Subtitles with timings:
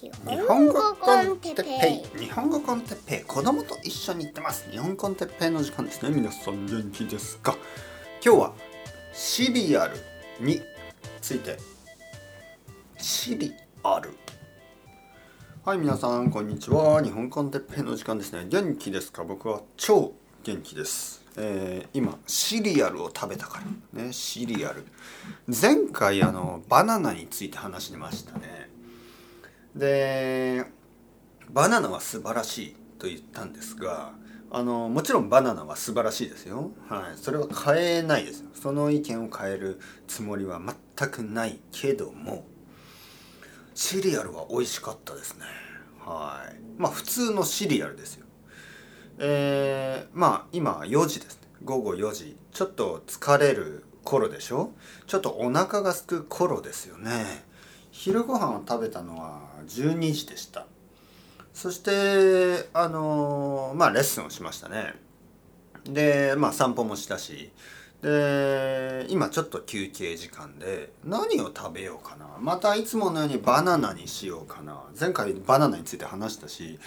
[0.00, 0.12] 日
[0.46, 2.20] 本語コンテッペイ。
[2.20, 3.20] 日本語コンテッペイ。
[3.24, 4.70] 子供と一緒に行ってます。
[4.70, 6.14] 日本コンテッペイの時間ですね。
[6.14, 7.56] 皆さん元気ですか
[8.24, 8.52] 今日は
[9.12, 9.96] シリアル
[10.38, 10.62] に
[11.20, 11.58] ついて。
[12.96, 13.52] シリ
[13.82, 14.10] アル。
[15.64, 17.02] はい皆さんこんにちは。
[17.02, 18.46] 日本コンテッペイの時間ですね。
[18.48, 19.24] 元気ですか？
[19.24, 20.12] 僕は超
[20.44, 21.24] 元気です。
[21.36, 23.60] えー、今シリアルを食べたか
[23.94, 24.04] ら。
[24.04, 24.86] ねシリアル。
[25.48, 28.68] 前回あのバナナについて話してましたね。
[29.78, 30.64] で
[31.50, 34.12] バナナは素晴らしいと言ったんですが
[34.50, 40.60] あのもちろんバナナは素晴らしいですよ、はい、それは変えないですその意見を変えるつもりは
[40.96, 42.44] 全くないけども
[43.74, 45.44] シリアルは美味しかったですね。
[46.04, 46.56] はい。
[46.78, 48.26] まあ普通のシリアルですよ。
[49.18, 51.46] えー、まあ今4時ですね。
[51.62, 52.36] 午後4時。
[52.50, 54.72] ちょっと疲れる頃でしょ？
[55.06, 57.44] ちょっとお腹がすく頃ですよね。
[57.98, 60.66] 昼ご飯を食べたのは12時でした。
[61.52, 64.94] そしてあのまあレッスンをしましたね。
[65.82, 67.50] でまあ散歩もしたし。
[68.00, 72.28] で今ちょっと休憩時間で何を食べようかな。
[72.38, 74.84] またいつものようにバナナにしようかな。
[74.98, 76.78] 前回バナナについて話したし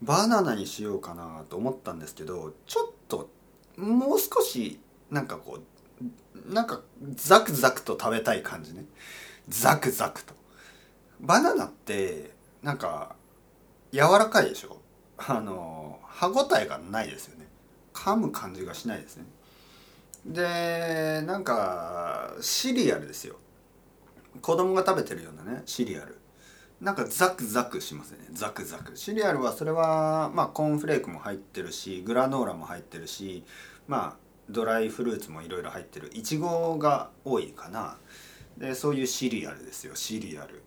[0.00, 3.28] バナナにしようかなと思ったんですけどちょっと
[3.76, 5.58] もう少しなんかこ
[6.00, 6.80] うなんか
[7.14, 8.86] ザクザクと食べたい感じね。
[9.50, 10.34] ザクザクと。
[11.20, 12.30] バナナって
[12.62, 13.16] なんか
[13.92, 14.80] 柔らかいでしょ？
[15.18, 17.46] あの歯ごたえがないですよね。
[17.94, 19.24] 噛む感じがしないですね。
[20.26, 23.36] でなんかシリアルですよ。
[24.42, 26.18] 子供が食べてるようなねシリアル。
[26.80, 28.18] なんかザクザクしますね。
[28.32, 28.96] ザクザク。
[28.96, 33.44] シリアルはそれはまあコーンフレークも入ってるしグラノーラも入ってるし
[33.88, 34.16] まあ
[34.50, 36.10] ドライフルーツもいろいろ入ってる。
[36.12, 37.96] いちごが多いかな。
[38.58, 39.94] でそういうシリアルですよ。
[39.94, 40.62] シリアル。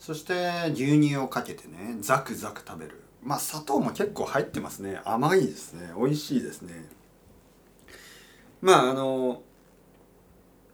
[0.00, 3.00] そして牛乳をかけてねザクザク食べる。
[3.22, 5.00] まあ砂糖も結構入ってますね。
[5.04, 5.92] 甘いですね。
[5.96, 6.88] 美味しいですね。
[8.62, 9.42] まああの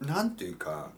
[0.00, 0.90] なんていうか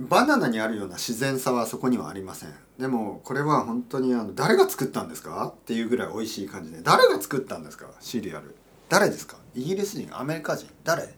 [0.00, 2.54] バナナにあるような自然さはそこにはありません。
[2.78, 5.46] でもこれは本当にあの誰が作ったんですか？
[5.56, 6.82] っていうぐらい美味しい感じで。
[6.82, 7.86] 誰が作ったんですか？
[8.00, 8.56] シリアル。
[8.88, 9.36] 誰ですか？
[9.54, 10.08] イギリス人？
[10.12, 10.68] アメリカ人？
[10.82, 11.14] 誰？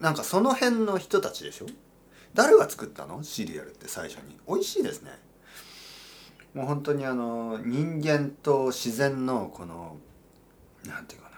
[0.00, 1.66] なんかその辺の人たちでしょ？
[2.34, 3.22] 誰が作ったの？
[3.22, 4.36] シリアルって最初に。
[4.48, 5.10] 美味しいですね。
[6.54, 9.96] もう本当にあの人間と自然のこの
[10.86, 11.30] なんていうか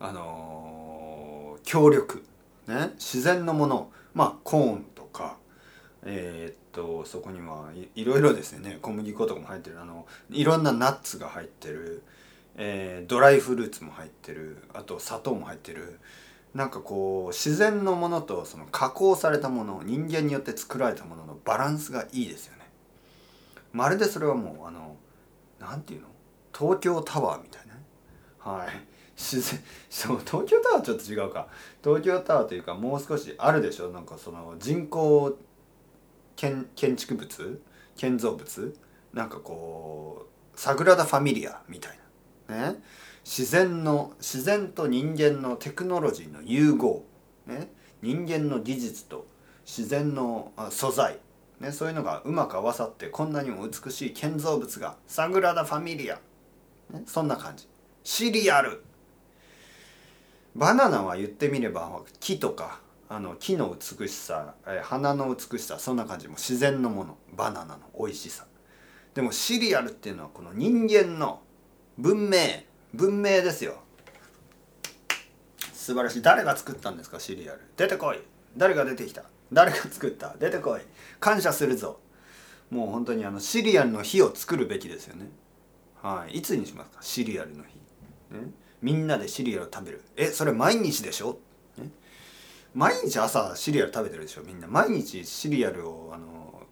[0.00, 0.08] な。
[0.08, 2.24] あの協力。
[2.66, 2.90] ね？
[2.94, 3.90] 自然のもの。
[4.14, 5.36] まあコーンとか。
[6.04, 8.78] えー、っとそこにはいろいろですね。
[8.82, 9.80] 小麦粉とかも入ってる。
[9.80, 12.02] あのいろんなナッツが入ってる、
[12.56, 14.64] えー、ドライフルーツも入ってる。
[14.74, 16.00] あと砂糖も入ってる。
[16.54, 22.68] なんかこう自然のものとその加工されたもの人間によって作られたもののバランスがいいですよね。
[23.72, 24.96] まるでそれはもうあの
[25.58, 26.08] 何て言うの？
[26.56, 28.52] 東京タワーみたいな？
[28.52, 28.68] はい。
[29.16, 31.48] 自然 そう東京タワーちょっと違うか。
[31.82, 33.90] 東京タワーというかもう少しあるでしょ？
[33.90, 35.38] なんかその人工
[36.36, 37.62] 建建築物？
[37.96, 38.76] 建造物？
[39.14, 41.98] なんかこうサグラダ・ファミリアみたい
[42.48, 42.72] な。
[42.72, 42.82] ね？
[43.24, 47.04] 自然の自然と人間のテクノロジーの融合、
[47.46, 47.70] ね、
[48.02, 49.26] 人間の技術と
[49.64, 51.18] 自然の素材、
[51.60, 56.16] ね、そういうのがうまく合わさってこんなにも美しい建造物がサグラダ・ファミリア、
[56.90, 57.68] ね、そんな感じ。
[58.02, 58.82] シリアル。
[60.56, 67.16] バナナは言ってみれば木とかあの木の美しさ花の美しさそんな感じも自然のもの。
[67.36, 68.46] バナナの美味しさ。
[69.14, 71.40] でもシリアルっていうのはこの人間の
[71.96, 72.38] 文明。
[72.94, 73.76] 文明ですよ。
[75.72, 76.22] 素晴らしい。
[76.22, 77.18] 誰が作ったんですか？
[77.18, 77.60] シリアル。
[77.76, 78.18] 出てこい。
[78.56, 79.24] 誰が出てきた？
[79.52, 80.36] 誰が作った？
[80.38, 80.80] 出てこい。
[81.18, 82.00] 感謝するぞ。
[82.70, 85.26] もう本当にあのシリアルの日を作るべきですよね。
[86.02, 86.38] はい。
[86.38, 86.98] いつにしますか？
[87.00, 87.76] シリアルの日、
[88.34, 88.50] ね、
[88.80, 90.02] みんなでシリアルを食べる。
[90.16, 91.38] えそれ毎日でしょ、
[91.78, 91.88] ね、
[92.74, 94.42] 毎日朝シリアル食べてるでしょ？
[94.42, 94.68] みんな。
[94.68, 96.62] 毎日シリアルをあの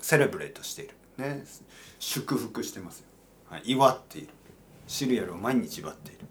[0.00, 0.94] セレブレートしている。
[1.18, 1.44] ね。
[1.98, 3.06] 祝福してますよ、
[3.50, 4.28] はい、祝っている。
[4.88, 6.26] シリアルを毎日祝っている。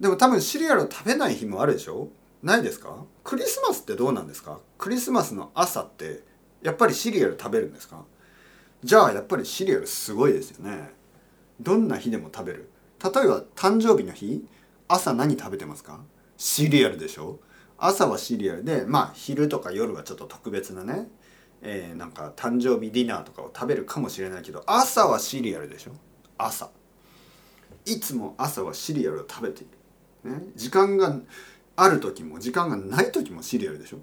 [0.00, 2.08] でも多分シリアルを食べない日もあるでしょ？
[2.42, 3.04] ないですか？
[3.22, 4.58] クリスマスってどうなんですか？
[4.76, 6.22] クリスマスの朝って
[6.62, 8.04] やっぱりシリアル食べるんですか？
[8.82, 10.90] じゃあやっぱりシリアルすごいですよね。
[11.60, 12.70] どんな日でも食べる。
[13.02, 14.44] 例えば誕生日の日
[14.88, 16.00] 朝何食べてますか？
[16.36, 17.38] シリアルでしょ？
[17.78, 21.08] 朝はシリアルでまあ昼とか夜はちょっと特別なね、
[21.62, 25.92] えー、なんか誕生日ディナーとかを食べるかもしれないけど朝はシリアルでしょ？
[26.36, 26.70] 朝。
[27.84, 29.66] いつも朝はシリアルを食べてい
[30.24, 31.16] る、ね、時間が
[31.76, 33.98] ある時も時間がない時もシリアルでしょ。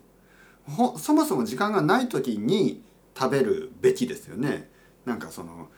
[0.98, 2.83] そもそも時間がない時に
[3.18, 4.69] 食べるべきですよね。
[5.06, 5.69] なんかその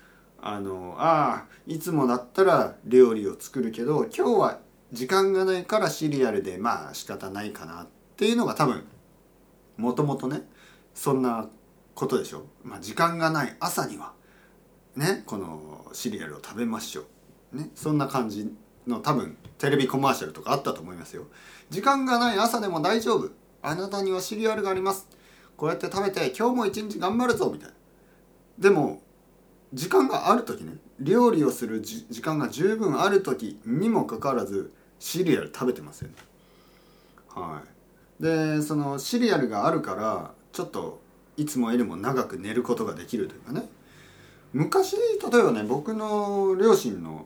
[0.42, 4.60] あのあいつもだったら料理を作るけど今日は
[4.92, 8.84] 時間がないからシリアルでまあ仕方ないかなっていうのが多分
[9.78, 10.42] もともとね
[10.94, 11.48] そんな
[11.96, 14.14] ことでしょ、まあ、時間がない朝には
[14.96, 17.06] ねこのシリアルを食べましょう、
[17.54, 18.52] ね、そんな感じ
[18.88, 21.28] の多分テレビコマーシャルとかあったと思いますよ。
[21.70, 23.32] 時間がない朝でも大丈夫。
[23.62, 25.08] あなたにはシリアルがあります。
[25.56, 27.76] こうやって食べて今日も一日頑張るぞみたいな。
[28.60, 29.02] でも
[29.74, 30.78] 時間がある時ね。
[31.00, 36.16] 料理をする時間が十分ある時にもかかわらずシリアル食べてますよね。
[37.30, 37.62] は
[38.20, 38.24] い。
[38.24, 41.02] でそのシリアルがあるからちょっと
[41.36, 43.68] いつもよりも長く寝ることができるというかね。
[44.54, 47.26] 昔例えばね僕の両親の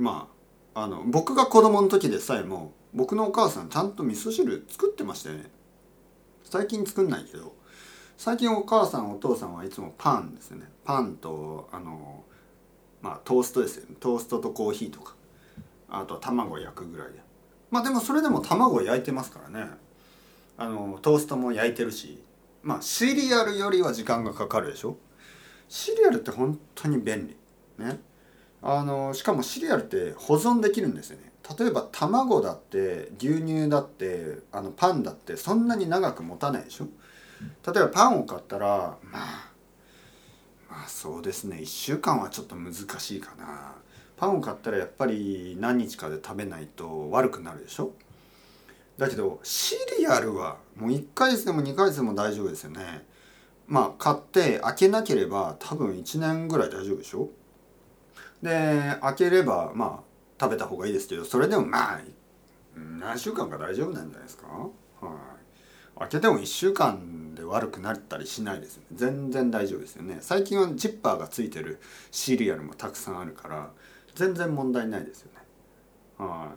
[0.00, 0.28] ま
[0.74, 5.50] ああの僕が子供の時でさえも僕のお母さんちゃんと味噌汁作ってましたよね。
[6.42, 7.54] 最近作んないけど。
[8.16, 10.66] 最近お母さんお父さんはいつもパンですよね。
[10.84, 12.24] パンとあの
[13.02, 13.96] まあトーストですよね。
[14.00, 15.14] トーストとコーヒーとか。
[15.88, 17.20] あとは卵焼くぐらいで。
[17.70, 19.70] まあでもそれでも卵焼いてますからね。
[20.56, 22.22] あのトーストも焼いてるし。
[22.62, 24.96] まあシリアルよりは時間がかかるでしょ。
[25.68, 27.36] シリアルって本当に便利。
[27.84, 28.00] ね。
[28.62, 31.32] あのしかもシリアルって保存できるんですよね。
[31.58, 36.86] 例えば卵だって牛乳だってあのパンだってそんなに長く持たないでしょ？
[37.72, 39.50] 例えばパンを買ったらまあ
[40.70, 41.56] まあそうですね。
[41.56, 43.72] 1週間はちょっと難しいかな。
[44.16, 47.92] パンを買ったらやっぱり何日かで食べないと悪くなるでしょ？
[48.98, 53.06] だけどシリアルはもう1ヶ月でも2ヶ月でも大丈夫ですよね。
[53.66, 57.30] まあ買って開けなければ多分1年ぐらい大丈夫でしょ？
[58.42, 60.10] で開ければまあ
[60.40, 62.00] 食べた方がいいですけどそれでもまあ
[62.74, 64.46] 何週間か大丈夫なんじゃないですか？
[64.46, 64.68] は
[65.96, 65.98] い。
[65.98, 68.84] 開けても1週間で悪くなったりしないですね。
[68.94, 70.18] 全然大丈夫ですよね。
[70.20, 71.78] 最近はジッパーがついてる
[72.10, 73.70] シリアルもたくさんあるから
[74.14, 75.38] 全然問題ないですよね。
[76.16, 76.52] は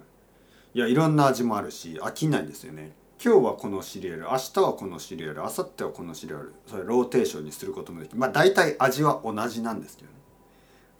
[0.76, 0.78] い。
[0.78, 2.96] いやいろんな味もあるし飽きないですよね。
[3.24, 10.16] 今日はこのシリアル明日はこのシリアル明後日はこのシリアルそれローテーションにすることもできまあ大体味は同じなんですけどね。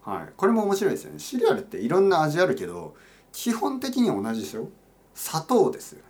[0.04, 0.34] はい。
[0.36, 1.20] これも面白いですよね。
[1.20, 2.96] シリアルっていろんな味あるけど
[3.32, 4.70] 基本的に同じですよ。
[5.14, 6.06] 砂糖ですよね。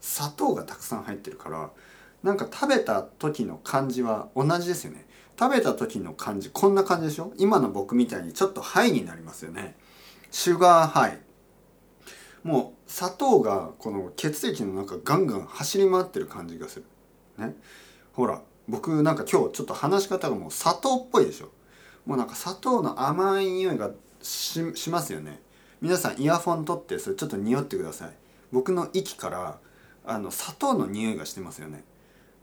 [0.00, 1.70] 砂糖がたくさん入ってるから
[2.22, 5.06] なんか食べた時の感じは同じですよね。
[5.38, 7.32] 食べた時の感じこんな感じでしょ？
[7.36, 9.76] 今の僕みたいにちょっとハイになりますよね。
[10.30, 11.18] シュガーハイ。
[12.44, 16.84] もう砂糖がこの血液の中ガンガン走り回ってる感じがする。
[17.38, 17.56] ね。
[18.12, 21.50] ほら僕なんか今日ちょっと話し方がもう砂糖っぽいでしょ。
[22.06, 23.90] もうなんか砂糖の甘い匂いが
[24.22, 25.40] しますよね。
[25.80, 28.10] 皆さんイヤフォン取ってそれちょっと匂ってください。
[28.52, 29.58] 僕の息から
[30.06, 31.84] あの砂糖の匂いがしてますよね。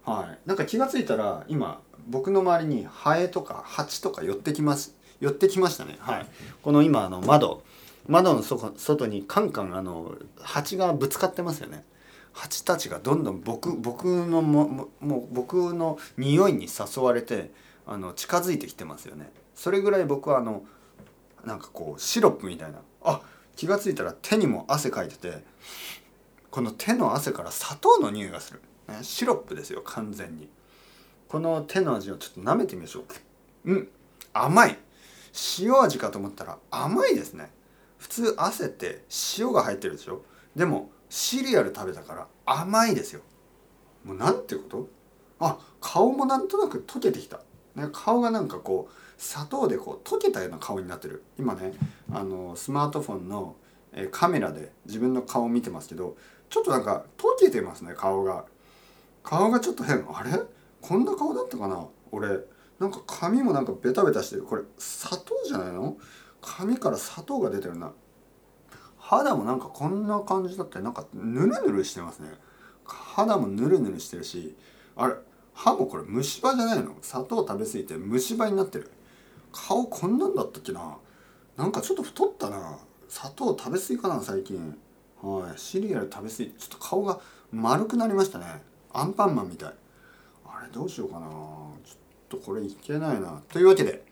[0.04, 0.48] はい。
[0.48, 5.98] なんか気が付いたら今僕の周りにハエとかハチとか寄ってきます寄ってきましたね。
[6.00, 6.28] はい。
[6.64, 7.64] この今あの窓。
[8.08, 11.84] 窓の外にカンカンあの蜂がぶつかってますよね。
[12.34, 17.52] 蜂たちがどんどん僕僕のももう僕の匂いに誘われて
[17.86, 19.32] あの近づいてきてますよね。
[19.56, 20.64] それぐらい僕はあの
[21.46, 22.80] なんかこうシロップみたいな。
[23.04, 23.22] あ
[23.56, 25.44] 気が付いたら手にも汗かいてて
[26.50, 30.50] この手の汗から砂糖の匂いがする、ね、シロップですよ完全に。
[31.28, 33.02] この手の味をちょっと舐めてみましょ
[33.66, 33.72] う。
[33.72, 33.90] うん
[34.34, 34.78] 甘い。
[35.60, 37.52] 塩味かと思ったら甘いですね。
[37.98, 39.04] 普通汗って
[39.38, 40.24] 塩が入ってるでしょ。
[40.56, 43.22] でもシリアル食べたから甘いですよ。
[44.04, 44.88] もうなんてこと？
[45.40, 47.42] あ顔もなんとなく溶けてきた、
[47.76, 51.24] ね、顔がなんかこう砂糖でこう溶けたような顔になってる。
[51.40, 51.74] 今ね
[52.12, 53.56] あのスマートフォンの
[54.12, 56.16] カメラで自分の顔を見てますけど
[56.50, 58.46] ちょっとなんか溶けてますね顔が。
[59.24, 60.06] 顔がちょっと変。
[60.12, 60.32] あれ？
[60.82, 61.86] こんな顔だったかな？
[62.12, 62.28] 俺。
[62.80, 64.44] なんか髪もなんかベタベタしてる。
[64.44, 65.98] これ砂糖じゃないの？
[66.42, 67.92] 髪から砂糖が出てるな。
[68.98, 72.30] 肌もなんかこんな感じだったりなんかヌルヌルしてますね。
[72.84, 74.56] 肌もヌルヌルしてるし
[74.96, 75.14] あれ
[75.64, 76.96] 歯もこれ虫歯じゃないの？
[77.04, 78.90] 砂糖食べ過ぎて虫歯になってる。
[79.52, 80.98] 顔こんなんだったっけな？
[81.56, 82.80] なんかちょっと太ったな。
[83.08, 84.76] 砂糖食べ過ぎかな最近。
[85.22, 85.60] はい。
[85.60, 87.20] シリアル食べ過ぎちょっと顔が
[87.52, 88.46] 丸くなりましたね。
[88.92, 89.74] アンパンマンみたい。
[90.48, 91.28] あれどうしようかな。
[91.28, 91.38] ちょっ
[92.30, 93.44] とこれいけないな。
[93.50, 94.04] というわけで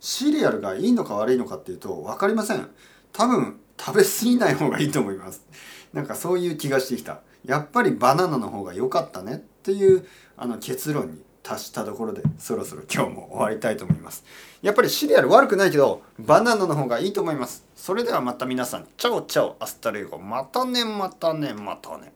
[0.00, 2.68] シリアルがいいのか悪いのかっていうと分かりません。
[3.10, 5.46] 多分食べ過ぎない方がいいと思います。
[5.94, 7.20] なんかそういう気がしてきた。
[7.46, 9.44] やっぱりバナナの方が良かったね。
[9.64, 10.06] っていう
[10.36, 14.22] あの結論に達したところでそろそろ今日も終わりたいと思います。
[14.60, 17.64] やっぱりシリアル悪くないけどバナナの方がいいと思います。
[17.74, 18.86] それではまた皆さん。
[18.98, 19.56] Ciao ciao。
[19.60, 20.18] Hasta luego。
[20.18, 22.12] またねまたねまたね。